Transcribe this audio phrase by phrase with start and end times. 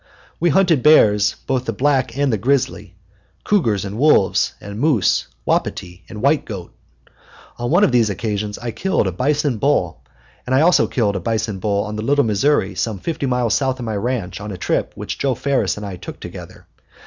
[0.39, 2.95] We hunted bears, both the black and the grizzly,
[3.43, 6.73] cougars and wolves, and moose, wapiti, and white goat.
[7.59, 10.03] On one of these trips I killed a bison bull,
[10.47, 13.77] and I also killed a bison bull on the Little Missouri some fifty miles south
[13.77, 16.65] of my ranch on a trip which Joe Ferris and I took together.